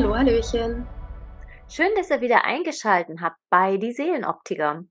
Hallo, 0.00 0.14
Hallöchen. 0.14 0.86
Schön, 1.68 1.92
dass 1.96 2.10
ihr 2.10 2.20
wieder 2.20 2.44
eingeschaltet 2.44 3.18
habt 3.20 3.40
bei 3.50 3.78
die 3.78 3.90
Seelenoptiker. 3.90 4.84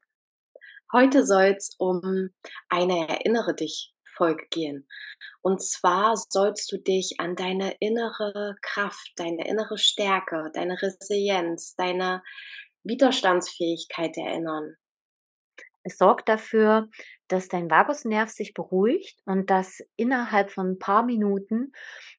Heute 0.91 1.25
soll 1.25 1.55
es 1.57 1.77
um 1.79 2.31
eine 2.67 3.07
Erinnere 3.07 3.55
dich 3.55 3.93
Folge 4.17 4.43
gehen. 4.51 4.85
Und 5.41 5.63
zwar 5.63 6.17
sollst 6.17 6.69
du 6.73 6.77
dich 6.77 7.15
an 7.19 7.37
deine 7.37 7.77
innere 7.79 8.57
Kraft, 8.61 9.13
deine 9.15 9.47
innere 9.47 9.77
Stärke, 9.77 10.51
deine 10.53 10.81
Resilienz, 10.81 11.75
deine 11.75 12.21
Widerstandsfähigkeit 12.83 14.17
erinnern. 14.17 14.75
Es 15.83 15.97
sorgt 15.97 16.27
dafür, 16.27 16.89
dass 17.27 17.47
dein 17.47 17.69
Vagusnerv 17.69 18.29
sich 18.29 18.53
beruhigt 18.53 19.21
und 19.25 19.49
dass 19.49 19.81
innerhalb 19.95 20.51
von 20.51 20.71
ein 20.71 20.79
paar 20.79 21.03
Minuten 21.03 21.71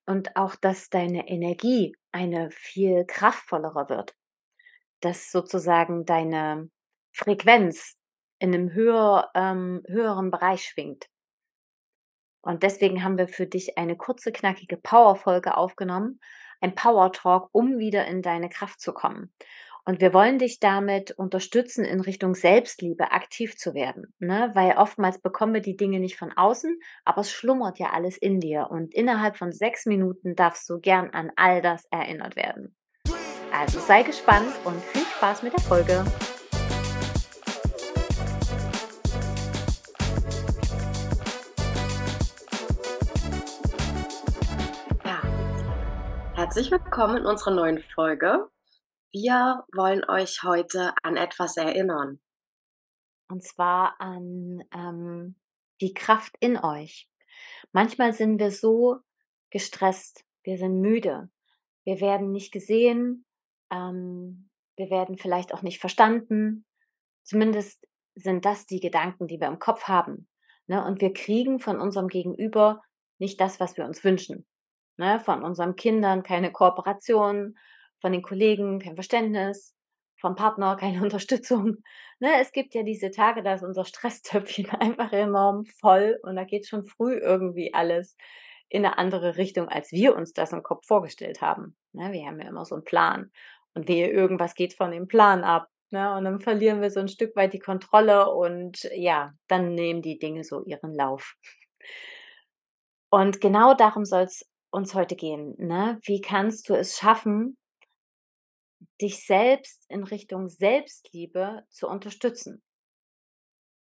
und 0.07 0.37
auch, 0.37 0.55
dass 0.57 0.91
deine 0.91 1.29
Energie 1.29 1.97
eine 2.13 2.51
viel 2.51 3.05
kraftvollere 3.07 3.89
wird. 3.89 4.15
Dass 5.01 5.31
sozusagen 5.31 6.05
deine 6.05 6.71
Frequenz 7.13 7.99
in 8.39 8.55
einem 8.55 8.73
höher, 8.73 9.31
ähm, 9.35 9.83
höheren 9.87 10.31
Bereich 10.31 10.65
schwingt. 10.65 11.09
Und 12.41 12.63
deswegen 12.63 13.03
haben 13.03 13.19
wir 13.19 13.29
für 13.29 13.47
dich 13.47 13.77
eine 13.77 13.97
kurze, 13.97 14.33
knackige 14.33 14.77
Power-Folge 14.77 15.57
aufgenommen, 15.57 16.21
ein 16.61 16.75
Power-Talk, 16.75 17.49
um 17.53 17.79
wieder 17.79 18.07
in 18.07 18.23
deine 18.23 18.49
Kraft 18.49 18.81
zu 18.81 18.93
kommen. 18.93 19.33
Und 19.85 20.01
wir 20.01 20.13
wollen 20.13 20.39
dich 20.39 20.61
damit 20.61 21.13
unterstützen, 21.13 21.85
in 21.85 22.01
Richtung 22.01 22.35
Selbstliebe 22.35 23.13
aktiv 23.13 23.57
zu 23.57 23.75
werden. 23.75 24.15
Ne? 24.19 24.51
Weil 24.55 24.77
oftmals 24.77 25.21
bekommen 25.21 25.55
wir 25.55 25.61
die 25.61 25.77
Dinge 25.77 26.01
nicht 26.01 26.17
von 26.17 26.33
außen, 26.37 26.79
aber 27.05 27.23
es 27.23 27.31
schlummert 27.31 27.79
ja 27.79 27.91
alles 27.91 28.19
in 28.19 28.41
dir. 28.41 28.69
Und 28.71 28.95
innerhalb 28.95 29.37
von 29.37 29.53
sechs 29.53 29.87
Minuten 29.87 30.35
darfst 30.35 30.69
du 30.69 30.79
gern 30.79 31.11
an 31.11 31.31
all 31.37 31.63
das 31.63 31.87
erinnert 31.91 32.37
werden. 32.37 32.77
Also 33.53 33.81
sei 33.81 34.03
gespannt 34.03 34.53
und 34.65 34.81
viel 34.83 35.03
Spaß 35.03 35.43
mit 35.43 35.53
der 35.53 35.61
Folge. 35.61 36.05
Herzlich 46.35 46.71
willkommen 46.71 47.17
in 47.17 47.27
unserer 47.27 47.51
neuen 47.51 47.79
Folge. 47.95 48.49
Wir 49.11 49.65
wollen 49.75 50.05
euch 50.05 50.43
heute 50.43 50.93
an 51.03 51.17
etwas 51.17 51.57
erinnern. 51.57 52.21
Und 53.31 53.43
zwar 53.43 53.99
an 54.01 54.63
ähm, 54.75 55.37
die 55.81 55.95
Kraft 55.95 56.37
in 56.41 56.59
euch. 56.59 57.09
Manchmal 57.73 58.13
sind 58.13 58.39
wir 58.39 58.51
so 58.51 58.99
gestresst, 59.51 60.25
wir 60.45 60.59
sind 60.59 60.81
müde, 60.81 61.31
wir 61.85 62.01
werden 62.01 62.33
nicht 62.33 62.53
gesehen, 62.53 63.25
ähm, 63.71 64.51
wir 64.77 64.91
werden 64.91 65.17
vielleicht 65.17 65.55
auch 65.55 65.63
nicht 65.63 65.81
verstanden. 65.81 66.67
Zumindest 67.23 67.87
sind 68.15 68.45
das 68.45 68.67
die 68.67 68.81
Gedanken, 68.81 69.27
die 69.27 69.41
wir 69.41 69.49
im 69.49 69.59
Kopf 69.59 69.85
haben. 69.85 70.29
Ne? 70.67 70.85
Und 70.85 71.01
wir 71.01 71.15
kriegen 71.15 71.61
von 71.61 71.81
unserem 71.81 72.09
Gegenüber 72.09 72.83
nicht 73.19 73.41
das, 73.41 73.59
was 73.59 73.79
wir 73.79 73.87
uns 73.87 74.05
wünschen. 74.05 74.47
Ne? 74.99 75.19
Von 75.21 75.43
unseren 75.43 75.77
Kindern 75.77 76.23
keine 76.23 76.53
Kooperation, 76.53 77.57
von 78.01 78.13
den 78.13 78.23
Kollegen 78.23 78.79
kein 78.79 78.95
Verständnis, 78.95 79.75
vom 80.21 80.35
Partner 80.35 80.77
keine 80.77 81.03
Unterstützung. 81.03 81.79
Ne, 82.21 82.41
es 82.41 82.53
gibt 82.53 82.75
ja 82.75 82.83
diese 82.83 83.11
Tage, 83.11 83.43
da 83.43 83.55
ist 83.55 83.63
unser 83.63 83.85
Stresstöpfchen 83.85 84.71
einfach 84.81 85.13
enorm 85.13 85.65
voll 85.65 86.19
und 86.23 86.37
da 86.37 86.45
geht 86.45 86.67
schon 86.67 86.85
früh 86.85 87.15
irgendwie 87.15 87.73
alles 87.75 88.17
in 88.69 88.85
eine 88.85 88.99
andere 88.99 89.37
Richtung, 89.37 89.69
als 89.69 89.93
wir 89.93 90.15
uns 90.15 90.33
das 90.33 90.53
im 90.53 90.63
Kopf 90.63 90.87
vorgestellt 90.87 91.41
haben. 91.41 91.77
Ne, 91.93 92.13
wir 92.13 92.27
haben 92.27 92.41
ja 92.41 92.49
immer 92.49 92.65
so 92.65 92.75
einen 92.75 92.85
Plan 92.85 93.31
und 93.75 93.89
wehe, 93.89 94.09
irgendwas 94.09 94.55
geht 94.55 94.75
von 94.75 94.91
dem 94.91 95.09
Plan 95.09 95.45
ab. 95.45 95.69
Ne, 95.91 96.15
und 96.15 96.25
dann 96.25 96.41
verlieren 96.41 96.83
wir 96.83 96.91
so 96.91 97.01
ein 97.01 97.09
Stück 97.09 97.35
weit 97.35 97.55
die 97.55 97.61
Kontrolle 97.61 98.31
und 98.31 98.83
ja, 98.95 99.33
dann 99.47 99.75
nehmen 99.75 100.03
die 100.03 100.19
Dinge 100.19 100.45
so 100.45 100.63
ihren 100.65 100.93
Lauf. 100.95 101.35
Und 103.11 103.41
genau 103.41 103.75
darum 103.75 104.05
soll 104.05 104.23
es 104.23 104.45
uns 104.71 104.95
heute 104.95 105.17
gehen. 105.17 105.55
Ne? 105.59 105.99
Wie 106.05 106.21
kannst 106.21 106.69
du 106.69 106.75
es 106.75 106.99
schaffen, 106.99 107.57
dich 109.01 109.25
selbst 109.25 109.85
in 109.89 110.05
Richtung 110.05 110.49
Selbstliebe 110.49 111.65
zu 111.71 111.87
unterstützen. 111.87 112.63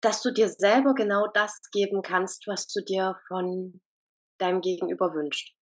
Dass 0.01 0.21
du 0.21 0.31
dir 0.31 0.49
selber 0.49 0.93
genau 0.93 1.27
das 1.33 1.59
geben 1.71 2.01
kannst, 2.01 2.47
was 2.47 2.67
du 2.67 2.83
dir 2.83 3.17
von 3.27 3.81
deinem 4.37 4.61
Gegenüber 4.61 5.13
wünscht. 5.13 5.55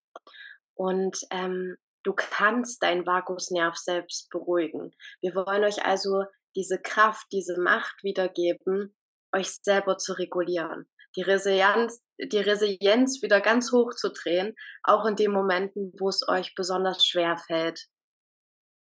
Und 0.76 1.18
ähm, 1.32 1.76
du 2.04 2.14
kannst 2.14 2.82
deinen 2.82 3.06
Vagusnerv 3.06 3.76
selbst 3.76 4.30
beruhigen. 4.30 4.92
Wir 5.22 5.36
wollen 5.36 5.64
euch 5.64 5.86
also 5.86 6.24
diese 6.56 6.80
Kraft, 6.80 7.28
diese 7.32 7.60
Macht 7.60 8.04
wiedergeben, 8.04 8.96
euch 9.34 9.50
selber 9.64 9.98
zu 9.98 10.14
regulieren. 10.14 10.90
Die 11.16 11.22
Resilienz, 11.22 12.02
die 12.20 12.40
Resilienz 12.40 13.22
wieder 13.22 13.42
ganz 13.42 13.72
hoch 13.72 13.94
zu 13.94 14.12
drehen, 14.12 14.56
auch 14.84 15.06
in 15.06 15.16
den 15.16 15.32
Momenten, 15.32 15.94
wo 16.00 16.10
es 16.10 16.22
euch 16.28 16.56
besonders 16.56 17.06
schwer 17.06 17.38
fällt, 17.38 17.88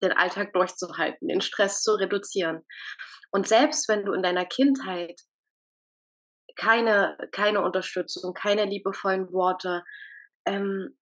den 0.02 0.12
Alltag 0.12 0.52
durchzuhalten, 0.52 1.28
den 1.28 1.40
Stress 1.40 1.82
zu 1.82 1.92
reduzieren. 1.92 2.64
Und 3.30 3.46
selbst 3.46 3.88
wenn 3.88 4.04
du 4.04 4.12
in 4.12 4.22
deiner 4.22 4.44
Kindheit 4.44 5.20
keine, 6.56 7.16
keine 7.32 7.62
Unterstützung, 7.62 8.34
keine 8.34 8.64
liebevollen 8.64 9.32
Worte, 9.32 9.84
ähm, 10.46 10.98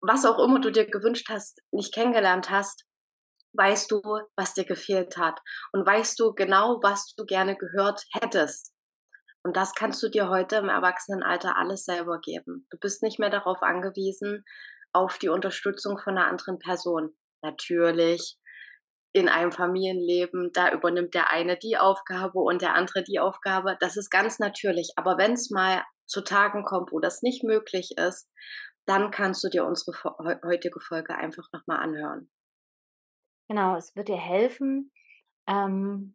was 0.00 0.24
auch 0.24 0.38
immer 0.38 0.60
du 0.60 0.70
dir 0.70 0.88
gewünscht 0.88 1.28
hast, 1.28 1.60
nicht 1.72 1.92
kennengelernt 1.92 2.50
hast, 2.50 2.84
weißt 3.54 3.90
du, 3.90 4.02
was 4.36 4.54
dir 4.54 4.64
gefehlt 4.64 5.16
hat 5.16 5.40
und 5.72 5.86
weißt 5.86 6.18
du 6.20 6.34
genau, 6.34 6.80
was 6.82 7.14
du 7.16 7.24
gerne 7.24 7.56
gehört 7.56 8.04
hättest. 8.12 8.72
Und 9.42 9.56
das 9.56 9.74
kannst 9.74 10.02
du 10.02 10.08
dir 10.08 10.28
heute 10.28 10.56
im 10.56 10.68
Erwachsenenalter 10.68 11.56
alles 11.56 11.84
selber 11.84 12.20
geben. 12.20 12.66
Du 12.70 12.78
bist 12.78 13.02
nicht 13.02 13.18
mehr 13.18 13.30
darauf 13.30 13.62
angewiesen, 13.62 14.44
auf 14.92 15.18
die 15.18 15.28
Unterstützung 15.28 15.98
von 15.98 16.16
einer 16.16 16.26
anderen 16.26 16.58
Person 16.58 17.16
natürlich 17.46 18.36
in 19.12 19.28
einem 19.28 19.50
Familienleben, 19.50 20.50
da 20.52 20.70
übernimmt 20.72 21.14
der 21.14 21.30
eine 21.30 21.56
die 21.56 21.78
Aufgabe 21.78 22.40
und 22.40 22.60
der 22.60 22.74
andere 22.74 23.02
die 23.02 23.18
Aufgabe. 23.18 23.76
Das 23.80 23.96
ist 23.96 24.10
ganz 24.10 24.38
natürlich. 24.38 24.92
Aber 24.96 25.16
wenn 25.16 25.32
es 25.32 25.50
mal 25.50 25.82
zu 26.06 26.22
Tagen 26.22 26.64
kommt, 26.64 26.92
wo 26.92 27.00
das 27.00 27.22
nicht 27.22 27.42
möglich 27.42 27.92
ist, 27.96 28.30
dann 28.86 29.10
kannst 29.10 29.42
du 29.42 29.48
dir 29.48 29.64
unsere 29.64 29.96
heutige 30.44 30.80
Folge 30.80 31.16
einfach 31.16 31.48
nochmal 31.52 31.78
anhören. 31.78 32.30
Genau, 33.48 33.76
es 33.76 33.96
wird 33.96 34.08
dir 34.08 34.18
helfen, 34.18 34.92
ähm, 35.48 36.14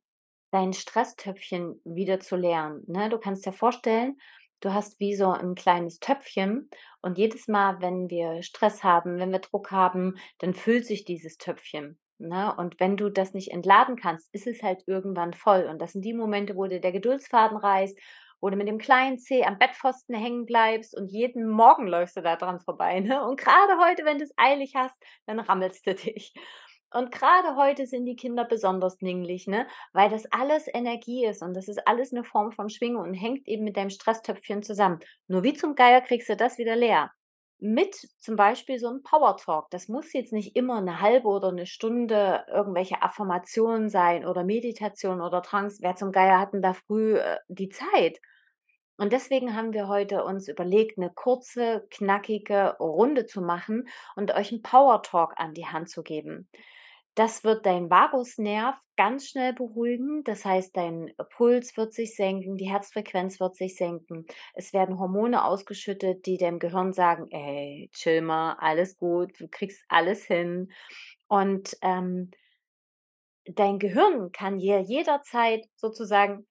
dein 0.51 0.73
Stresstöpfchen 0.73 1.81
wieder 1.83 2.19
zu 2.19 2.35
lernen. 2.35 2.83
Ne? 2.87 3.09
Du 3.09 3.17
kannst 3.17 3.45
dir 3.45 3.53
vorstellen, 3.53 4.17
du 4.61 4.73
hast 4.73 4.99
wie 4.99 5.15
so 5.15 5.31
ein 5.31 5.55
kleines 5.55 5.99
Töpfchen 5.99 6.69
und 7.01 7.17
jedes 7.17 7.47
Mal, 7.47 7.81
wenn 7.81 8.09
wir 8.09 8.41
Stress 8.43 8.83
haben, 8.83 9.19
wenn 9.19 9.31
wir 9.31 9.39
Druck 9.39 9.71
haben, 9.71 10.15
dann 10.39 10.53
füllt 10.53 10.85
sich 10.85 11.03
dieses 11.03 11.37
Töpfchen. 11.37 11.99
Ne? 12.19 12.53
Und 12.55 12.79
wenn 12.79 12.97
du 12.97 13.09
das 13.09 13.33
nicht 13.33 13.51
entladen 13.51 13.95
kannst, 13.95 14.33
ist 14.33 14.47
es 14.47 14.61
halt 14.61 14.83
irgendwann 14.85 15.33
voll. 15.33 15.67
Und 15.69 15.79
das 15.79 15.93
sind 15.93 16.05
die 16.05 16.13
Momente, 16.13 16.55
wo 16.55 16.67
dir 16.67 16.79
der 16.79 16.91
Geduldsfaden 16.91 17.57
reißt, 17.57 17.97
wo 18.39 18.49
du 18.49 18.57
mit 18.57 18.67
dem 18.67 18.77
kleinen 18.77 19.19
Zeh 19.19 19.43
am 19.43 19.57
Bettpfosten 19.57 20.15
hängen 20.15 20.45
bleibst 20.45 20.95
und 20.97 21.11
jeden 21.11 21.47
Morgen 21.49 21.87
läufst 21.87 22.17
du 22.17 22.21
da 22.21 22.35
dran 22.35 22.59
vorbei. 22.59 22.99
Ne? 22.99 23.23
Und 23.23 23.39
gerade 23.39 23.77
heute, 23.83 24.05
wenn 24.05 24.19
du 24.19 24.23
es 24.23 24.33
eilig 24.37 24.73
hast, 24.75 24.95
dann 25.25 25.39
rammelst 25.39 25.85
du 25.85 25.95
dich. 25.95 26.33
Und 26.93 27.11
gerade 27.11 27.55
heute 27.55 27.85
sind 27.87 28.05
die 28.05 28.17
Kinder 28.17 28.43
besonders 28.43 29.01
ninglich, 29.01 29.47
ne? 29.47 29.65
Weil 29.93 30.09
das 30.09 30.25
alles 30.31 30.67
Energie 30.67 31.25
ist 31.25 31.41
und 31.41 31.53
das 31.53 31.69
ist 31.69 31.87
alles 31.87 32.11
eine 32.11 32.25
Form 32.25 32.51
von 32.51 32.69
Schwingung 32.69 33.03
und 33.03 33.13
hängt 33.13 33.47
eben 33.47 33.63
mit 33.63 33.77
deinem 33.77 33.89
Stresstöpfchen 33.89 34.61
zusammen. 34.61 34.99
Nur 35.27 35.43
wie 35.43 35.53
zum 35.53 35.75
Geier 35.75 36.01
kriegst 36.01 36.27
du 36.27 36.35
das 36.35 36.57
wieder 36.57 36.75
leer? 36.75 37.11
Mit 37.59 37.95
zum 38.19 38.35
Beispiel 38.35 38.77
so 38.77 38.87
einem 38.87 39.03
Power 39.03 39.37
Talk. 39.37 39.69
Das 39.69 39.87
muss 39.87 40.11
jetzt 40.13 40.33
nicht 40.33 40.55
immer 40.55 40.79
eine 40.79 40.99
halbe 40.99 41.27
oder 41.27 41.49
eine 41.49 41.65
Stunde 41.65 42.43
irgendwelche 42.51 43.01
Affirmationen 43.01 43.89
sein 43.89 44.25
oder 44.25 44.43
Meditation 44.43 45.21
oder 45.21 45.41
Trance. 45.41 45.77
Wer 45.81 45.95
zum 45.95 46.11
Geier 46.11 46.39
hatten 46.39 46.61
da 46.61 46.73
früh 46.73 47.15
äh, 47.17 47.37
die 47.47 47.69
Zeit? 47.69 48.19
Und 48.97 49.13
deswegen 49.13 49.55
haben 49.55 49.73
wir 49.73 49.87
heute 49.87 50.23
uns 50.25 50.47
überlegt, 50.47 50.97
eine 50.97 51.11
kurze, 51.11 51.87
knackige 51.89 52.75
Runde 52.79 53.25
zu 53.25 53.41
machen 53.41 53.87
und 54.15 54.33
euch 54.35 54.51
einen 54.51 54.61
Power 54.61 55.01
Talk 55.03 55.33
an 55.37 55.53
die 55.53 55.67
Hand 55.67 55.89
zu 55.89 56.03
geben. 56.03 56.49
Das 57.15 57.43
wird 57.43 57.65
dein 57.65 57.89
Vagusnerv 57.89 58.77
ganz 58.95 59.27
schnell 59.27 59.53
beruhigen. 59.53 60.23
Das 60.23 60.45
heißt, 60.45 60.75
dein 60.77 61.13
Puls 61.35 61.75
wird 61.75 61.93
sich 61.93 62.15
senken, 62.15 62.55
die 62.55 62.69
Herzfrequenz 62.69 63.39
wird 63.39 63.55
sich 63.55 63.75
senken. 63.75 64.25
Es 64.53 64.71
werden 64.71 64.97
Hormone 64.97 65.43
ausgeschüttet, 65.43 66.25
die 66.25 66.37
dem 66.37 66.59
Gehirn 66.59 66.93
sagen, 66.93 67.27
ey, 67.31 67.89
chill 67.93 68.21
mal, 68.21 68.53
alles 68.59 68.97
gut, 68.97 69.31
du 69.39 69.47
kriegst 69.49 69.83
alles 69.89 70.23
hin. 70.23 70.71
Und 71.27 71.75
ähm, 71.81 72.31
dein 73.45 73.79
Gehirn 73.79 74.31
kann 74.31 74.57
hier 74.57 74.79
jederzeit 74.79 75.65
sozusagen 75.75 76.47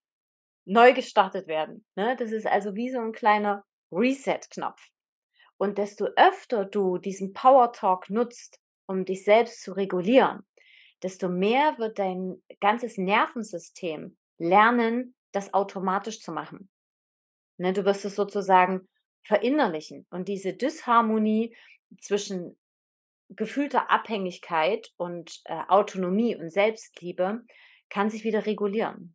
neu 0.67 0.93
gestartet 0.93 1.47
werden. 1.47 1.87
Ne? 1.97 2.17
Das 2.17 2.33
ist 2.33 2.47
also 2.47 2.75
wie 2.75 2.91
so 2.91 2.99
ein 3.01 3.13
kleiner 3.13 3.65
Reset-Knopf. 3.91 4.81
Und 5.57 5.79
desto 5.79 6.07
öfter 6.17 6.65
du 6.65 6.99
diesen 6.99 7.33
Power 7.33 7.73
Talk 7.73 8.11
nutzt, 8.11 8.61
um 8.87 9.05
dich 9.05 9.25
selbst 9.25 9.63
zu 9.63 9.73
regulieren, 9.73 10.43
desto 11.03 11.29
mehr 11.29 11.79
wird 11.79 11.99
dein 11.99 12.43
ganzes 12.61 12.99
Nervensystem 12.99 14.17
lernen, 14.39 15.15
das 15.33 15.55
automatisch 15.55 16.21
zu 16.21 16.33
machen. 16.33 16.71
Ne, 17.59 17.73
du 17.73 17.85
wirst 17.85 18.05
es 18.05 18.17
sozusagen 18.17 18.89
verinnerlichen. 19.23 20.07
Und 20.11 20.29
diese 20.29 20.55
Disharmonie 20.55 21.55
zwischen 22.01 22.59
gefühlter 23.29 23.91
Abhängigkeit 23.91 24.91
und 24.97 25.41
äh, 25.45 25.63
Autonomie 25.69 26.37
und 26.37 26.51
Selbstliebe 26.51 27.43
kann 27.89 28.11
sich 28.11 28.25
wieder 28.25 28.47
regulieren. 28.47 29.15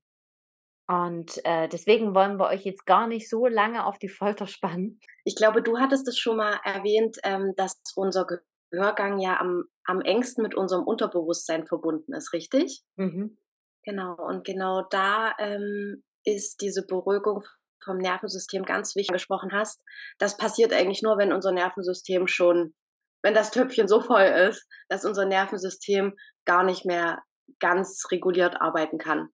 Und 0.88 1.44
äh, 1.46 1.68
deswegen 1.68 2.14
wollen 2.14 2.38
wir 2.38 2.48
euch 2.48 2.64
jetzt 2.64 2.86
gar 2.86 3.08
nicht 3.08 3.28
so 3.30 3.48
lange 3.48 3.86
auf 3.86 3.98
die 3.98 4.10
Folter 4.10 4.46
spannen. 4.46 5.00
Ich 5.24 5.36
glaube, 5.36 5.64
du 5.64 5.80
hattest 5.80 6.08
es 6.08 6.20
schon 6.20 6.38
mal 6.38 6.60
erwähnt, 6.64 7.18
ähm, 7.24 7.54
dass 7.58 7.82
unser 7.96 8.28
Gehörgang 8.72 9.20
ja 9.20 9.40
am, 9.40 9.64
am 9.86 10.02
engsten 10.02 10.44
mit 10.44 10.56
unserem 10.56 10.84
Unterbewusstsein 10.84 11.66
verbunden 11.66 12.14
ist, 12.14 12.34
richtig? 12.34 12.84
Mhm. 12.96 13.38
Genau, 13.84 14.16
und 14.16 14.44
genau 14.46 14.84
da 14.90 15.34
ähm, 15.38 16.04
ist 16.24 16.62
diese 16.62 16.86
Beruhigung 16.86 17.44
vom 17.84 17.98
Nervensystem 17.98 18.64
ganz 18.64 18.96
wichtig 18.96 19.14
gesprochen 19.14 19.52
hast. 19.54 19.84
Das 20.18 20.38
passiert 20.38 20.74
eigentlich 20.74 21.04
nur, 21.04 21.18
wenn 21.18 21.32
unser 21.32 21.52
Nervensystem 21.52 22.28
schon, 22.28 22.74
wenn 23.22 23.36
das 23.36 23.52
Töpfchen 23.52 23.88
so 23.88 24.02
voll 24.02 24.24
ist, 24.24 24.68
dass 24.90 25.06
unser 25.06 25.26
Nervensystem 25.26 26.16
gar 26.46 26.64
nicht 26.64 26.86
mehr 26.86 27.22
ganz 27.60 28.06
reguliert 28.12 28.60
arbeiten 28.60 28.98
kann. 28.98 29.30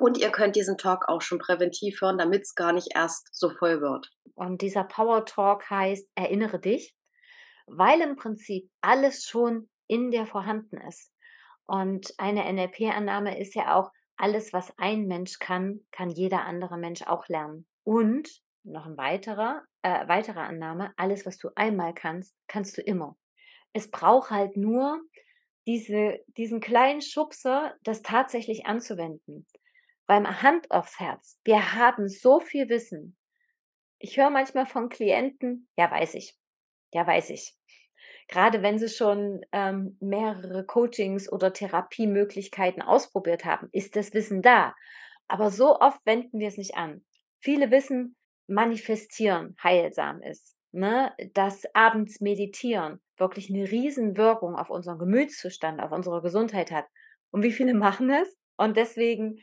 Und 0.00 0.16
ihr 0.16 0.30
könnt 0.30 0.56
diesen 0.56 0.78
Talk 0.78 1.08
auch 1.08 1.20
schon 1.20 1.38
präventiv 1.38 2.00
hören, 2.00 2.16
damit 2.16 2.42
es 2.42 2.54
gar 2.54 2.72
nicht 2.72 2.88
erst 2.94 3.28
so 3.32 3.50
voll 3.50 3.82
wird. 3.82 4.08
Und 4.34 4.62
dieser 4.62 4.84
Power 4.84 5.26
Talk 5.26 5.68
heißt, 5.68 6.08
erinnere 6.14 6.58
dich, 6.58 6.94
weil 7.66 8.00
im 8.00 8.16
Prinzip 8.16 8.70
alles 8.80 9.24
schon 9.24 9.68
in 9.90 10.10
dir 10.10 10.26
vorhanden 10.26 10.78
ist. 10.78 11.12
Und 11.66 12.14
eine 12.18 12.50
NLP-Annahme 12.52 13.38
ist 13.38 13.54
ja 13.54 13.76
auch, 13.76 13.90
alles, 14.16 14.52
was 14.52 14.76
ein 14.78 15.06
Mensch 15.06 15.38
kann, 15.38 15.80
kann 15.92 16.10
jeder 16.10 16.44
andere 16.44 16.76
Mensch 16.76 17.02
auch 17.02 17.26
lernen. 17.28 17.66
Und 17.84 18.28
noch 18.64 18.84
ein 18.84 18.98
weiterer, 18.98 19.62
äh, 19.82 20.06
weitere 20.08 20.40
Annahme, 20.40 20.92
alles, 20.96 21.24
was 21.24 21.38
du 21.38 21.48
einmal 21.54 21.94
kannst, 21.94 22.36
kannst 22.46 22.76
du 22.76 22.82
immer. 22.82 23.16
Es 23.72 23.90
braucht 23.90 24.30
halt 24.30 24.58
nur 24.58 25.00
diese, 25.66 26.18
diesen 26.36 26.60
kleinen 26.60 27.00
Schubser, 27.00 27.74
das 27.82 28.02
tatsächlich 28.02 28.66
anzuwenden. 28.66 29.46
Beim 30.06 30.42
Hand 30.42 30.70
aufs 30.70 31.00
Herz, 31.00 31.38
wir 31.44 31.74
haben 31.74 32.08
so 32.08 32.40
viel 32.40 32.68
Wissen. 32.68 33.16
Ich 33.98 34.18
höre 34.18 34.30
manchmal 34.30 34.66
von 34.66 34.90
Klienten, 34.90 35.68
ja 35.76 35.90
weiß 35.90 36.14
ich, 36.14 36.36
ja 36.92 37.06
weiß 37.06 37.30
ich. 37.30 37.56
Gerade 38.30 38.62
wenn 38.62 38.78
sie 38.78 38.88
schon 38.88 39.44
ähm, 39.50 39.96
mehrere 39.98 40.64
Coachings 40.64 41.30
oder 41.30 41.52
Therapiemöglichkeiten 41.52 42.80
ausprobiert 42.80 43.44
haben, 43.44 43.68
ist 43.72 43.96
das 43.96 44.14
Wissen 44.14 44.40
da. 44.40 44.76
Aber 45.26 45.50
so 45.50 45.80
oft 45.80 45.98
wenden 46.06 46.38
wir 46.38 46.46
es 46.46 46.56
nicht 46.56 46.76
an. 46.76 47.04
Viele 47.40 47.72
wissen, 47.72 48.14
manifestieren 48.46 49.56
heilsam 49.60 50.22
ist. 50.22 50.56
Ne? 50.70 51.12
Dass 51.34 51.64
abends 51.74 52.20
meditieren 52.20 53.00
wirklich 53.16 53.50
eine 53.50 53.68
Riesenwirkung 53.68 54.54
auf 54.54 54.70
unseren 54.70 55.00
Gemütszustand, 55.00 55.82
auf 55.82 55.90
unsere 55.90 56.22
Gesundheit 56.22 56.70
hat. 56.70 56.86
Und 57.32 57.42
wie 57.42 57.52
viele 57.52 57.74
machen 57.86 58.10
es? 58.10 58.38
Und 58.56 58.76
deswegen 58.76 59.40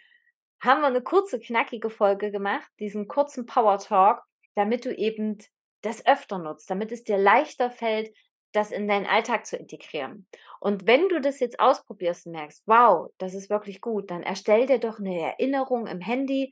haben 0.61 0.79
wir 0.79 0.87
eine 0.87 1.01
kurze, 1.01 1.41
knackige 1.41 1.89
Folge 1.89 2.31
gemacht, 2.31 2.71
diesen 2.79 3.09
kurzen 3.09 3.45
Power 3.45 3.79
Talk, 3.79 4.21
damit 4.55 4.85
du 4.85 4.95
eben 4.95 5.39
das 5.81 6.05
öfter 6.05 6.37
nutzt, 6.37 6.69
damit 6.69 6.93
es 6.93 7.03
dir 7.03 7.17
leichter 7.17 7.69
fällt, 7.69 8.15
das 8.51 8.71
in 8.71 8.87
deinen 8.87 9.05
Alltag 9.05 9.45
zu 9.45 9.57
integrieren. 9.57 10.27
Und 10.59 10.87
wenn 10.87 11.09
du 11.09 11.19
das 11.21 11.39
jetzt 11.39 11.59
ausprobierst 11.59 12.25
und 12.25 12.33
merkst, 12.33 12.63
wow, 12.65 13.09
das 13.17 13.33
ist 13.33 13.49
wirklich 13.49 13.81
gut, 13.81 14.09
dann 14.09 14.23
erstell 14.23 14.65
dir 14.65 14.79
doch 14.79 14.99
eine 14.99 15.19
Erinnerung 15.19 15.87
im 15.87 15.99
Handy, 15.99 16.51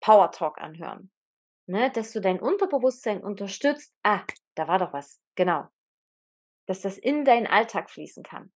Power 0.00 0.30
Talk 0.30 0.60
anhören. 0.60 1.10
Ne, 1.66 1.90
dass 1.90 2.12
du 2.12 2.20
dein 2.20 2.40
Unterbewusstsein 2.40 3.22
unterstützt. 3.22 3.94
Ah, 4.02 4.22
da 4.56 4.66
war 4.66 4.78
doch 4.78 4.92
was. 4.92 5.20
Genau. 5.36 5.64
Dass 6.66 6.80
das 6.80 6.98
in 6.98 7.24
deinen 7.24 7.46
Alltag 7.46 7.88
fließen 7.88 8.24
kann. 8.24 8.52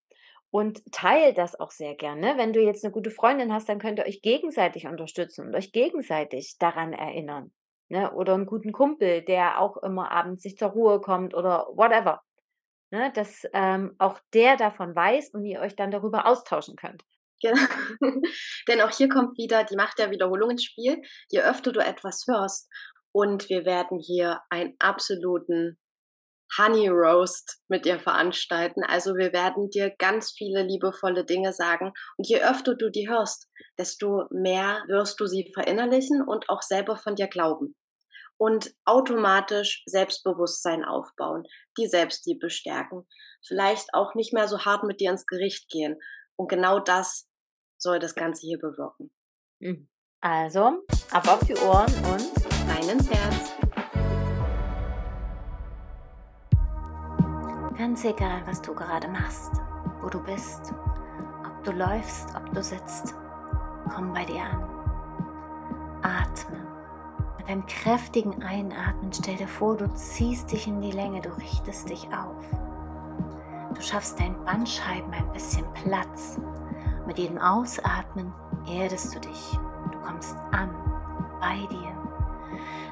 Und 0.51 0.83
teil 0.93 1.33
das 1.33 1.59
auch 1.59 1.71
sehr 1.71 1.95
gerne. 1.95 2.37
Wenn 2.37 2.53
du 2.53 2.61
jetzt 2.61 2.85
eine 2.85 2.93
gute 2.93 3.11
Freundin 3.11 3.53
hast, 3.53 3.69
dann 3.69 3.79
könnt 3.79 3.99
ihr 3.99 4.07
euch 4.07 4.23
gegenseitig 4.23 4.87
unterstützen 4.87 5.47
und 5.47 5.55
euch 5.55 5.73
gegenseitig 5.73 6.57
daran 6.59 6.93
erinnern. 6.93 7.53
Ne? 7.89 8.13
Oder 8.13 8.35
einen 8.35 8.47
guten 8.47 8.73
Kumpel, 8.73 9.23
der 9.23 9.61
auch 9.61 9.77
immer 9.77 10.11
abends 10.11 10.43
sich 10.43 10.57
zur 10.57 10.71
Ruhe 10.71 11.01
kommt 11.01 11.35
oder 11.35 11.69
whatever. 11.75 12.23
Ne? 12.91 13.13
Dass 13.15 13.43
ähm, 13.53 13.95
auch 13.99 14.21
der 14.33 14.57
davon 14.57 14.95
weiß 14.95 15.31
und 15.31 15.45
ihr 15.45 15.61
euch 15.61 15.77
dann 15.77 15.91
darüber 15.91 16.27
austauschen 16.27 16.77
könnt. 16.77 17.03
Genau. 17.43 17.61
Denn 18.69 18.81
auch 18.81 18.91
hier 18.91 19.09
kommt 19.09 19.37
wieder 19.37 19.65
die 19.65 19.77
Macht 19.77 19.99
der 19.99 20.11
Wiederholung 20.11 20.51
ins 20.51 20.65
Spiel. 20.65 21.03
Je 21.31 21.43
öfter 21.43 21.73
du 21.73 21.81
etwas 21.81 22.25
hörst 22.27 22.71
und 23.13 23.49
wir 23.49 23.65
werden 23.65 23.99
hier 23.99 24.41
einen 24.51 24.75
absoluten 24.79 25.79
Honey 26.59 26.89
Roast 26.89 27.61
mit 27.69 27.85
dir 27.85 27.99
veranstalten. 27.99 28.85
Also 28.85 29.17
wir 29.17 29.33
werden 29.33 29.69
dir 29.71 29.91
ganz 29.99 30.33
viele 30.33 30.63
liebevolle 30.63 31.25
Dinge 31.25 31.53
sagen. 31.53 31.93
Und 32.17 32.29
je 32.29 32.41
öfter 32.41 32.75
du 32.75 32.91
die 32.91 33.09
hörst, 33.09 33.49
desto 33.79 34.27
mehr 34.31 34.85
wirst 34.87 35.19
du 35.21 35.27
sie 35.27 35.51
verinnerlichen 35.55 36.23
und 36.23 36.49
auch 36.49 36.63
selber 36.63 36.97
von 36.97 37.17
dir 37.17 37.27
glauben. 37.27 37.75
Und 38.39 38.75
automatisch 38.85 39.83
Selbstbewusstsein 39.87 40.85
aufbauen, 40.85 41.45
die 41.79 41.87
Selbstliebe 41.87 42.51
stärken. 42.51 43.07
Vielleicht 43.47 43.95
auch 43.95 44.15
nicht 44.15 44.35
mehr 44.35 44.47
so 44.47 44.65
hart 44.65 44.85
mit 44.85 45.01
dir 45.01 45.11
ins 45.11 45.27
Gericht 45.27 45.71
gehen. 45.71 45.99
Und 46.37 46.49
genau 46.49 46.79
das 46.79 47.31
soll 47.79 47.99
das 47.99 48.15
Ganze 48.15 48.47
hier 48.47 48.59
bewirken. 48.59 49.11
Mhm. 49.61 49.89
Also, 50.21 50.83
ab 51.11 51.29
auf 51.29 51.41
die 51.47 51.57
Ohren 51.57 51.93
und 52.05 52.33
rein 52.69 52.89
ins 52.89 53.11
Herz. 53.11 53.53
Ganz 57.79 58.05
egal, 58.05 58.43
was 58.47 58.63
du 58.63 58.75
gerade 58.75 59.07
machst, 59.07 59.53
wo 60.01 60.09
du 60.09 60.23
bist, 60.25 60.73
ob 61.45 61.63
du 61.65 61.73
läufst, 61.73 62.35
ob 62.35 62.51
du 62.53 62.63
sitzt, 62.63 63.15
komm 63.95 64.13
bei 64.15 64.25
dir 64.25 64.43
an. 64.43 64.77
Atme. 66.03 66.76
Einem 67.47 67.65
kräftigen 67.67 68.43
Einatmen 68.43 69.13
stell 69.13 69.37
dir 69.37 69.47
vor, 69.47 69.77
du 69.77 69.93
ziehst 69.95 70.51
dich 70.51 70.67
in 70.67 70.81
die 70.81 70.91
Länge, 70.91 71.21
du 71.21 71.29
richtest 71.37 71.89
dich 71.89 72.09
auf. 72.09 72.45
Du 73.73 73.81
schaffst 73.81 74.19
deinen 74.19 74.43
Bandscheiben 74.45 75.13
ein 75.13 75.33
bisschen 75.33 75.65
Platz. 75.75 76.41
Mit 77.07 77.19
jedem 77.19 77.39
Ausatmen 77.39 78.33
erdest 78.69 79.15
du 79.15 79.21
dich. 79.21 79.59
Du 79.93 79.99
kommst 80.01 80.37
an, 80.51 80.71
bei 81.41 81.59
dir. 81.71 81.97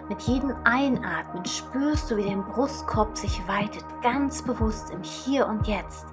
Mit 0.08 0.20
jedem 0.22 0.54
Einatmen 0.64 1.44
spürst 1.46 2.10
du, 2.10 2.16
wie 2.16 2.26
dein 2.26 2.44
Brustkorb 2.44 3.16
sich 3.16 3.40
weitet, 3.48 3.84
ganz 4.02 4.42
bewusst 4.42 4.90
im 4.90 5.02
Hier 5.02 5.48
und 5.48 5.66
Jetzt. 5.66 6.06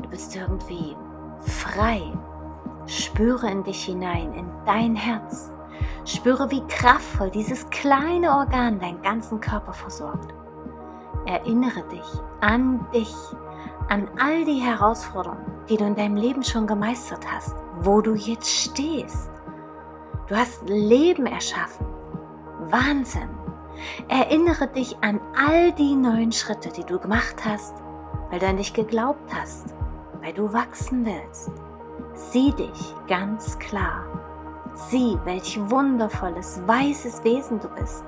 Du 0.00 0.08
bist 0.08 0.36
irgendwie 0.36 0.94
frei. 1.40 2.12
Spüre 2.86 3.50
in 3.50 3.64
dich 3.64 3.84
hinein, 3.84 4.32
in 4.34 4.46
dein 4.66 4.94
Herz. 4.94 5.53
Spüre, 6.04 6.50
wie 6.50 6.66
kraftvoll 6.66 7.30
dieses 7.30 7.68
kleine 7.70 8.30
Organ 8.36 8.78
deinen 8.78 9.02
ganzen 9.02 9.40
Körper 9.40 9.72
versorgt. 9.72 10.34
Erinnere 11.26 11.82
dich 11.88 12.04
an 12.40 12.86
dich, 12.92 13.14
an 13.88 14.08
all 14.20 14.44
die 14.44 14.60
Herausforderungen, 14.60 15.44
die 15.68 15.76
du 15.76 15.84
in 15.84 15.94
deinem 15.94 16.16
Leben 16.16 16.42
schon 16.42 16.66
gemeistert 16.66 17.24
hast, 17.30 17.56
wo 17.80 18.00
du 18.00 18.14
jetzt 18.14 18.48
stehst. 18.48 19.30
Du 20.26 20.36
hast 20.36 20.68
Leben 20.68 21.26
erschaffen, 21.26 21.86
Wahnsinn. 22.70 23.28
Erinnere 24.08 24.68
dich 24.68 24.96
an 25.02 25.20
all 25.36 25.72
die 25.72 25.96
neuen 25.96 26.32
Schritte, 26.32 26.70
die 26.70 26.84
du 26.84 26.98
gemacht 26.98 27.44
hast, 27.44 27.74
weil 28.30 28.38
du 28.38 28.46
an 28.46 28.56
dich 28.56 28.72
geglaubt 28.72 29.34
hast, 29.34 29.74
weil 30.22 30.32
du 30.32 30.52
wachsen 30.52 31.04
willst. 31.04 31.50
Sieh 32.14 32.52
dich 32.52 32.94
ganz 33.08 33.58
klar. 33.58 34.04
Sieh, 34.74 35.16
welch 35.24 35.58
wundervolles, 35.70 36.60
weißes 36.66 37.22
Wesen 37.22 37.60
du 37.60 37.68
bist, 37.68 38.04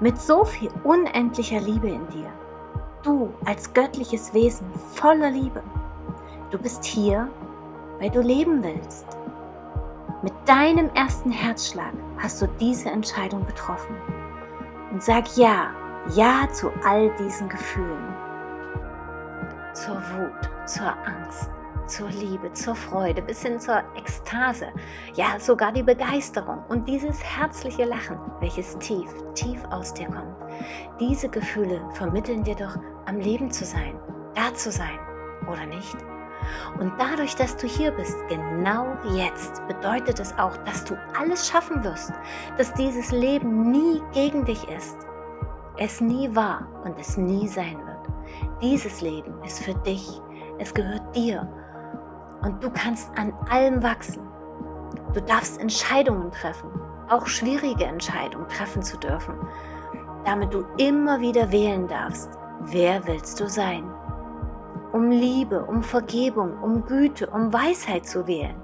mit 0.00 0.20
so 0.20 0.44
viel 0.44 0.70
unendlicher 0.82 1.60
Liebe 1.60 1.88
in 1.88 2.06
dir. 2.08 2.30
Du 3.04 3.32
als 3.44 3.72
göttliches 3.72 4.34
Wesen 4.34 4.66
voller 4.94 5.30
Liebe. 5.30 5.62
Du 6.50 6.58
bist 6.58 6.84
hier, 6.84 7.28
weil 8.00 8.10
du 8.10 8.20
leben 8.20 8.64
willst. 8.64 9.06
Mit 10.22 10.34
deinem 10.44 10.90
ersten 10.94 11.30
Herzschlag 11.30 11.92
hast 12.18 12.42
du 12.42 12.48
diese 12.60 12.90
Entscheidung 12.90 13.46
getroffen. 13.46 13.94
Und 14.90 15.02
sag 15.02 15.36
ja, 15.36 15.70
ja 16.14 16.48
zu 16.52 16.70
all 16.84 17.10
diesen 17.16 17.48
Gefühlen. 17.48 18.14
Zur 19.72 19.96
Wut, 19.96 20.50
zur 20.66 20.94
Angst, 21.06 21.50
zur 21.92 22.08
Liebe, 22.08 22.50
zur 22.54 22.74
Freude, 22.74 23.20
bis 23.20 23.42
hin 23.42 23.60
zur 23.60 23.82
Ekstase, 23.96 24.68
ja 25.14 25.38
sogar 25.38 25.72
die 25.72 25.82
Begeisterung 25.82 26.64
und 26.70 26.88
dieses 26.88 27.22
herzliche 27.22 27.84
Lachen, 27.84 28.18
welches 28.40 28.78
tief, 28.78 29.10
tief 29.34 29.62
aus 29.70 29.92
dir 29.92 30.06
kommt. 30.06 30.34
Diese 30.98 31.28
Gefühle 31.28 31.82
vermitteln 31.92 32.44
dir 32.44 32.54
doch, 32.54 32.76
am 33.04 33.18
Leben 33.18 33.50
zu 33.50 33.66
sein, 33.66 33.94
da 34.34 34.54
zu 34.54 34.72
sein, 34.72 34.98
oder 35.50 35.66
nicht? 35.66 35.96
Und 36.80 36.92
dadurch, 36.98 37.36
dass 37.36 37.56
du 37.58 37.66
hier 37.66 37.90
bist, 37.90 38.16
genau 38.26 38.96
jetzt, 39.14 39.62
bedeutet 39.68 40.18
es 40.18 40.36
auch, 40.38 40.56
dass 40.64 40.84
du 40.84 40.96
alles 41.18 41.46
schaffen 41.46 41.84
wirst, 41.84 42.12
dass 42.56 42.72
dieses 42.72 43.12
Leben 43.12 43.70
nie 43.70 44.00
gegen 44.14 44.46
dich 44.46 44.66
ist. 44.68 44.96
Es 45.76 46.00
nie 46.00 46.34
war 46.34 46.66
und 46.84 46.98
es 46.98 47.18
nie 47.18 47.46
sein 47.46 47.78
wird. 47.78 48.08
Dieses 48.62 49.02
Leben 49.02 49.34
ist 49.44 49.62
für 49.62 49.74
dich, 49.74 50.20
es 50.58 50.72
gehört 50.72 51.14
dir 51.14 51.46
und 52.42 52.62
du 52.62 52.70
kannst 52.70 53.10
an 53.16 53.32
allem 53.50 53.82
wachsen. 53.82 54.26
Du 55.14 55.20
darfst 55.20 55.60
Entscheidungen 55.60 56.30
treffen, 56.30 56.70
auch 57.08 57.26
schwierige 57.26 57.84
Entscheidungen 57.84 58.48
treffen 58.48 58.82
zu 58.82 58.96
dürfen, 58.98 59.34
damit 60.24 60.52
du 60.52 60.64
immer 60.78 61.20
wieder 61.20 61.50
wählen 61.50 61.86
darfst, 61.86 62.30
wer 62.60 63.06
willst 63.06 63.40
du 63.40 63.48
sein 63.48 63.84
um 64.92 65.10
Liebe, 65.10 65.64
um 65.64 65.82
Vergebung, 65.82 66.62
um 66.62 66.84
Güte, 66.84 67.26
um 67.28 67.52
Weisheit 67.52 68.06
zu 68.06 68.26
wählen. 68.26 68.56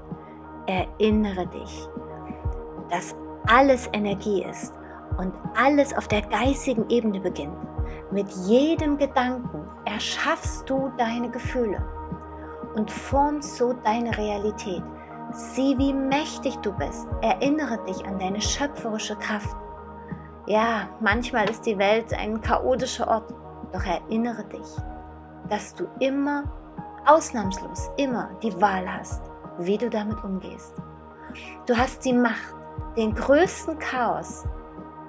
Erinnere 0.66 1.46
dich, 1.46 1.88
dass 2.90 3.14
alles 3.46 3.88
Energie 3.92 4.44
ist 4.44 4.74
und 5.16 5.32
alles 5.56 5.96
auf 5.96 6.06
der 6.06 6.22
geistigen 6.22 6.88
Ebene 6.90 7.20
beginnt. 7.20 7.56
Mit 8.10 8.30
jedem 8.46 8.98
Gedanken 8.98 9.66
erschaffst 9.86 10.68
du 10.68 10.92
deine 10.98 11.30
Gefühle 11.30 11.82
und 12.78 12.90
formst 12.90 13.56
so 13.56 13.72
deine 13.72 14.16
Realität. 14.16 14.82
Sieh, 15.32 15.76
wie 15.78 15.92
mächtig 15.92 16.56
du 16.58 16.72
bist. 16.72 17.08
Erinnere 17.22 17.84
dich 17.84 18.06
an 18.06 18.18
deine 18.18 18.40
schöpferische 18.40 19.16
Kraft. 19.16 19.56
Ja, 20.46 20.88
manchmal 21.00 21.50
ist 21.50 21.66
die 21.66 21.76
Welt 21.76 22.14
ein 22.14 22.40
chaotischer 22.40 23.08
Ort, 23.08 23.34
doch 23.72 23.84
erinnere 23.84 24.44
dich, 24.44 24.66
dass 25.50 25.74
du 25.74 25.86
immer, 25.98 26.44
ausnahmslos 27.04 27.90
immer 27.98 28.30
die 28.42 28.58
Wahl 28.60 28.90
hast, 28.90 29.22
wie 29.58 29.76
du 29.76 29.90
damit 29.90 30.22
umgehst. 30.22 30.74
Du 31.66 31.76
hast 31.76 32.04
die 32.04 32.14
Macht, 32.14 32.54
den 32.96 33.14
größten 33.14 33.78
Chaos 33.78 34.46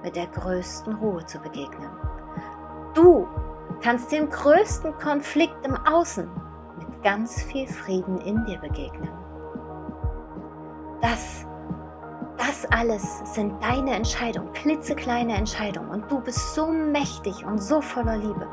mit 0.02 0.16
der 0.16 0.26
größten 0.26 0.94
Ruhe 0.96 1.24
zu 1.24 1.38
begegnen. 1.38 1.90
Du 2.94 3.26
kannst 3.80 4.12
dem 4.12 4.28
größten 4.28 4.92
Konflikt 4.98 5.64
im 5.64 5.76
Außen 5.86 6.28
ganz 7.02 7.42
viel 7.42 7.66
Frieden 7.66 8.18
in 8.18 8.44
dir 8.46 8.58
begegnen. 8.58 9.10
Das, 11.00 11.46
das 12.36 12.66
alles 12.70 13.22
sind 13.34 13.62
deine 13.62 13.94
Entscheidungen, 13.94 14.52
klitzekleine 14.52 15.34
Entscheidungen 15.34 15.90
und 15.90 16.10
du 16.10 16.20
bist 16.20 16.54
so 16.54 16.68
mächtig 16.68 17.44
und 17.44 17.58
so 17.58 17.80
voller 17.80 18.16
Liebe 18.16 18.46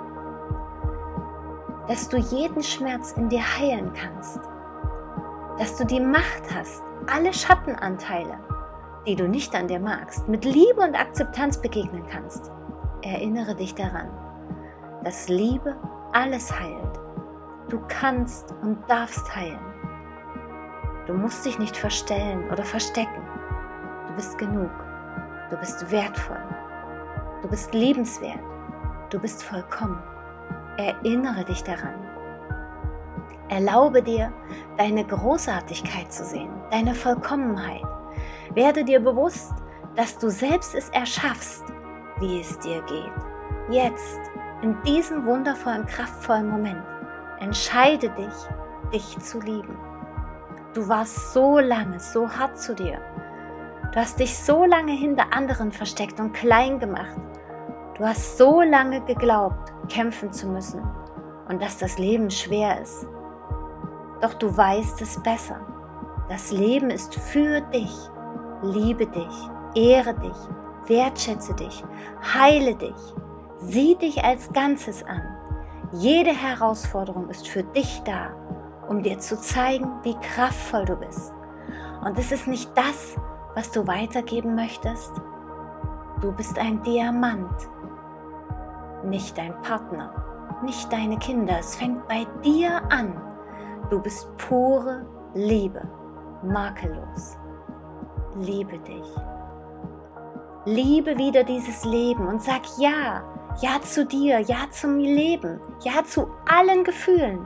dass 1.88 2.10
du 2.10 2.18
jeden 2.18 2.62
Schmerz 2.62 3.14
in 3.14 3.30
dir 3.30 3.42
heilen 3.58 3.92
kannst, 3.94 4.40
dass 5.58 5.78
du 5.78 5.86
die 5.86 6.00
Macht 6.00 6.44
hast, 6.54 6.84
alle 7.08 7.34
Schattenanteile, 7.34 8.38
die 9.08 9.16
du 9.16 9.28
nicht 9.28 9.56
an 9.56 9.68
dir 9.68 9.80
magst, 9.80 10.28
mit 10.28 10.44
Liebe 10.44 10.82
und 10.82 11.00
Akzeptanz 11.00 11.62
begegnen 11.62 12.06
kannst. 12.08 12.52
Erinnere 13.02 13.56
dich 13.56 13.74
daran, 13.74 14.10
dass 15.04 15.30
Liebe 15.30 15.78
alles 16.12 16.52
heilt. 16.52 17.00
Du 17.70 17.82
kannst 17.90 18.54
und 18.62 18.78
darfst 18.90 19.36
heilen. 19.36 19.60
Du 21.06 21.14
musst 21.14 21.46
dich 21.46 21.60
nicht 21.60 21.76
verstellen 21.76 22.50
oder 22.50 22.64
verstecken. 22.64 23.22
Du 24.08 24.14
bist 24.16 24.38
genug. 24.38 24.72
Du 25.50 25.58
bist 25.58 25.92
wertvoll. 25.92 26.42
Du 27.42 27.50
bist 27.50 27.74
liebenswert. 27.74 28.40
Du 29.10 29.20
bist 29.20 29.44
vollkommen. 29.44 30.02
Erinnere 30.78 31.44
dich 31.44 31.62
daran. 31.64 31.96
Erlaube 33.50 34.02
dir, 34.02 34.32
deine 34.78 35.06
Großartigkeit 35.06 36.12
zu 36.12 36.24
sehen, 36.24 36.50
deine 36.72 36.94
Vollkommenheit. 36.94 37.84
Werde 38.54 38.84
dir 38.84 39.00
bewusst, 39.00 39.54
dass 39.96 40.18
du 40.18 40.30
selbst 40.30 40.76
es 40.76 40.90
erschaffst, 40.90 41.64
wie 42.20 42.42
es 42.42 42.60
dir 42.60 42.82
geht. 42.84 43.12
Jetzt, 43.70 44.20
in 44.62 44.76
diesem 44.84 45.26
wundervollen, 45.26 45.86
kraftvollen 45.86 46.50
Moment, 46.50 46.84
entscheide 47.40 48.10
dich, 48.10 48.94
dich 48.94 49.20
zu 49.20 49.40
lieben. 49.40 49.78
Du 50.74 50.88
warst 50.88 51.34
so 51.34 51.60
lange 51.60 52.00
so 52.00 52.30
hart 52.30 52.58
zu 52.60 52.76
dir. 52.76 53.00
Du 53.92 54.00
hast 54.00 54.20
dich 54.20 54.38
so 54.38 54.66
lange 54.66 54.92
hinter 54.92 55.34
anderen 55.34 55.72
versteckt 55.72 56.20
und 56.20 56.34
klein 56.34 56.80
gemacht. 56.80 57.18
Du 57.98 58.06
hast 58.06 58.38
so 58.38 58.62
lange 58.62 59.02
geglaubt, 59.02 59.74
kämpfen 59.90 60.32
zu 60.32 60.48
müssen 60.48 60.82
und 61.48 61.62
dass 61.62 61.78
das 61.78 61.98
Leben 61.98 62.30
schwer 62.30 62.80
ist. 62.82 63.08
Doch 64.22 64.34
du 64.36 64.56
weißt 64.56 65.02
es 65.02 65.22
besser. 65.24 65.60
Das 66.30 66.52
Leben 66.52 66.90
ist 66.90 67.16
für 67.16 67.62
dich. 67.62 67.96
Liebe 68.64 69.06
dich, 69.06 69.50
ehre 69.76 70.16
dich, 70.16 70.38
wertschätze 70.88 71.54
dich, 71.54 71.84
heile 72.34 72.74
dich, 72.74 73.14
sieh 73.60 73.96
dich 73.96 74.24
als 74.24 74.52
Ganzes 74.52 75.04
an. 75.04 75.22
Jede 75.94 76.32
Herausforderung 76.32 77.30
ist 77.30 77.48
für 77.48 77.64
dich 77.64 78.02
da, 78.04 78.32
um 78.90 79.04
dir 79.04 79.20
zu 79.20 79.40
zeigen, 79.40 79.90
wie 80.04 80.16
kraftvoll 80.16 80.84
du 80.84 80.98
bist. 80.98 81.34
Und 82.04 82.20
es 82.20 82.32
ist 82.32 82.46
nicht 82.46 82.70
das, 82.76 83.16
was 83.56 83.72
du 83.72 83.88
weitergeben 83.88 84.54
möchtest. 84.54 85.14
Du 86.22 86.34
bist 86.34 86.60
ein 86.60 86.84
Diamant, 86.84 87.70
nicht 89.06 89.38
dein 89.38 89.60
Partner, 89.62 90.14
nicht 90.62 90.92
deine 90.92 91.18
Kinder. 91.20 91.60
Es 91.60 91.76
fängt 91.76 92.06
bei 92.08 92.26
dir 92.44 92.82
an. 92.92 93.22
Du 93.90 94.02
bist 94.02 94.28
pure 94.38 95.06
Liebe, 95.36 95.82
makellos. 96.44 97.38
Liebe 98.36 98.78
dich. 98.80 99.08
Liebe 100.66 101.18
wieder 101.18 101.46
dieses 101.46 101.86
Leben 101.86 102.28
und 102.28 102.42
sag 102.42 102.62
ja, 102.78 103.24
ja 103.62 103.82
zu 103.82 104.06
dir, 104.06 104.40
ja 104.40 104.70
zum 104.72 104.98
Leben, 104.98 105.60
ja 105.84 106.04
zu 106.04 106.28
allen 106.48 106.84
Gefühlen. 106.84 107.40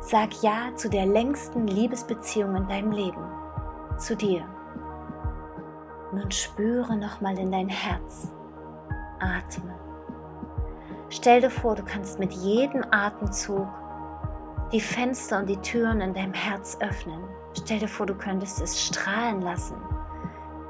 Sag 0.00 0.42
ja 0.42 0.74
zu 0.74 0.88
der 0.88 1.06
längsten 1.06 1.66
Liebesbeziehung 1.66 2.56
in 2.56 2.68
deinem 2.68 2.92
Leben, 2.92 3.24
zu 3.98 4.16
dir. 4.16 4.44
Nun 6.12 6.30
spüre 6.30 6.96
nochmal 6.96 7.38
in 7.38 7.50
dein 7.50 7.68
Herz. 7.68 8.32
Atme. 9.18 9.74
Stell 11.08 11.40
dir 11.40 11.50
vor, 11.50 11.74
du 11.74 11.82
kannst 11.84 12.18
mit 12.18 12.32
jedem 12.32 12.84
Atemzug 12.90 13.68
die 14.72 14.80
Fenster 14.80 15.38
und 15.38 15.48
die 15.48 15.56
Türen 15.58 16.00
in 16.00 16.14
deinem 16.14 16.32
Herz 16.32 16.76
öffnen. 16.80 17.22
Stell 17.56 17.78
dir 17.78 17.88
vor, 17.88 18.06
du 18.06 18.14
könntest 18.14 18.60
es 18.60 18.80
strahlen 18.80 19.40
lassen. 19.40 19.76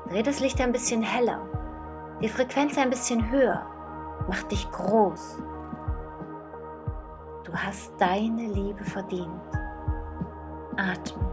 Dreh 0.08 0.22
das 0.22 0.40
Licht 0.40 0.60
ein 0.60 0.72
bisschen 0.72 1.02
heller, 1.02 1.40
die 2.20 2.28
Frequenz 2.28 2.76
ein 2.76 2.90
bisschen 2.90 3.30
höher. 3.30 3.73
Mach 4.28 4.42
dich 4.44 4.70
groß. 4.70 5.42
Du 7.44 7.52
hast 7.52 7.92
deine 7.98 8.46
Liebe 8.46 8.82
verdient. 8.84 9.28
Atme. 10.76 11.24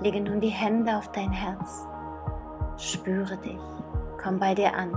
Lege 0.00 0.20
nun 0.20 0.40
die 0.40 0.50
Hände 0.50 0.94
auf 0.96 1.10
dein 1.12 1.32
Herz. 1.32 1.86
Spüre 2.76 3.36
dich. 3.38 3.60
Komm 4.22 4.38
bei 4.38 4.54
dir 4.54 4.74
an. 4.74 4.92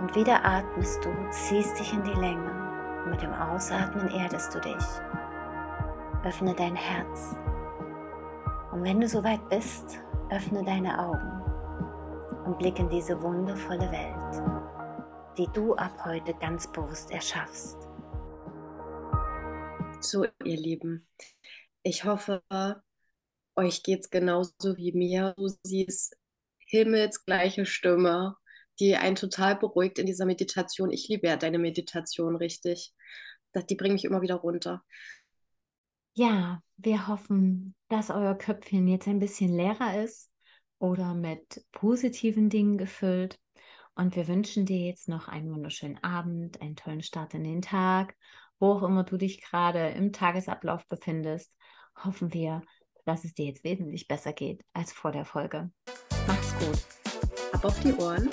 Und 0.00 0.14
wieder 0.16 0.44
atmest 0.44 1.04
du, 1.04 1.10
ziehst 1.30 1.78
dich 1.78 1.92
in 1.92 2.02
die 2.02 2.18
Länge. 2.20 2.50
Und 3.04 3.10
mit 3.10 3.22
dem 3.22 3.32
Ausatmen 3.32 4.08
erdest 4.08 4.54
du 4.54 4.60
dich. 4.60 4.84
Öffne 6.24 6.54
dein 6.54 6.74
Herz. 6.74 7.36
Und 8.72 8.82
wenn 8.82 9.00
du 9.00 9.06
soweit 9.06 9.48
bist, 9.48 10.00
öffne 10.30 10.64
deine 10.64 10.98
Augen 10.98 11.39
und 12.44 12.58
blick 12.58 12.78
in 12.78 12.88
diese 12.88 13.20
wundervolle 13.22 13.90
Welt, 13.90 15.36
die 15.38 15.48
du 15.52 15.74
ab 15.74 16.04
heute 16.04 16.34
ganz 16.34 16.70
bewusst 16.70 17.10
erschaffst. 17.10 17.76
So, 20.00 20.24
ihr 20.44 20.56
Lieben, 20.56 21.06
ich 21.82 22.04
hoffe, 22.04 22.42
euch 23.56 23.82
geht 23.82 24.00
es 24.00 24.10
genauso 24.10 24.76
wie 24.76 24.92
mir. 24.92 25.34
Du 25.36 25.48
siehst 25.62 26.16
himmelsgleiche 26.58 27.66
Stimme 27.66 28.36
die 28.80 28.96
einen 28.96 29.16
total 29.16 29.56
beruhigt 29.56 29.98
in 29.98 30.06
dieser 30.06 30.24
Meditation. 30.24 30.90
Ich 30.90 31.06
liebe 31.08 31.28
ja 31.28 31.36
deine 31.36 31.58
Meditation 31.58 32.34
richtig. 32.34 32.94
Die 33.68 33.74
bringt 33.74 33.92
mich 33.92 34.04
immer 34.04 34.22
wieder 34.22 34.36
runter. 34.36 34.82
Ja, 36.14 36.62
wir 36.76 37.06
hoffen, 37.06 37.74
dass 37.88 38.10
euer 38.10 38.34
Köpfchen 38.36 38.88
jetzt 38.88 39.06
ein 39.06 39.20
bisschen 39.20 39.54
leerer 39.54 40.02
ist 40.02 40.29
oder 40.80 41.14
mit 41.14 41.64
positiven 41.70 42.50
Dingen 42.50 42.76
gefüllt. 42.76 43.38
Und 43.94 44.16
wir 44.16 44.26
wünschen 44.26 44.66
dir 44.66 44.78
jetzt 44.78 45.08
noch 45.08 45.28
einen 45.28 45.52
wunderschönen 45.54 46.02
Abend, 46.02 46.60
einen 46.60 46.74
tollen 46.74 47.02
Start 47.02 47.34
in 47.34 47.44
den 47.44 47.62
Tag, 47.62 48.16
wo 48.58 48.72
auch 48.72 48.82
immer 48.82 49.04
du 49.04 49.16
dich 49.16 49.40
gerade 49.42 49.90
im 49.90 50.12
Tagesablauf 50.12 50.86
befindest. 50.88 51.54
Hoffen 52.02 52.32
wir, 52.32 52.62
dass 53.04 53.24
es 53.24 53.34
dir 53.34 53.46
jetzt 53.46 53.62
wesentlich 53.62 54.08
besser 54.08 54.32
geht 54.32 54.64
als 54.72 54.92
vor 54.92 55.12
der 55.12 55.24
Folge. 55.24 55.70
Mach's 56.26 56.58
gut. 56.58 56.82
Ab 57.52 57.64
auf 57.64 57.78
die 57.80 57.92
Ohren 57.94 58.30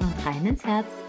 und 0.00 0.26
rein 0.26 0.44
ins 0.44 0.64
Herz. 0.64 1.05